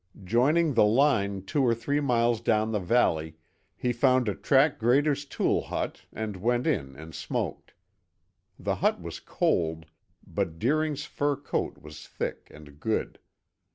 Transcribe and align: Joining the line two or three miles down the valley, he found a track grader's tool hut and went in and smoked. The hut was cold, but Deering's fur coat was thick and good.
Joining 0.23 0.73
the 0.73 0.83
line 0.83 1.43
two 1.43 1.61
or 1.63 1.75
three 1.75 1.99
miles 1.99 2.41
down 2.41 2.71
the 2.71 2.79
valley, 2.79 3.37
he 3.75 3.93
found 3.93 4.27
a 4.27 4.33
track 4.33 4.79
grader's 4.79 5.25
tool 5.25 5.61
hut 5.65 6.07
and 6.11 6.37
went 6.37 6.65
in 6.65 6.95
and 6.95 7.13
smoked. 7.13 7.75
The 8.57 8.77
hut 8.77 8.99
was 8.99 9.19
cold, 9.19 9.85
but 10.25 10.57
Deering's 10.57 11.05
fur 11.05 11.35
coat 11.35 11.77
was 11.83 12.07
thick 12.07 12.47
and 12.49 12.79
good. 12.79 13.19